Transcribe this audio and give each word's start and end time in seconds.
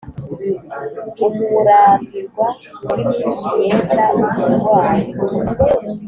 umurambirwa 1.27 2.45
w'iminsi 2.87 3.47
yenda 3.63 4.03
umurwayì. 4.17 5.03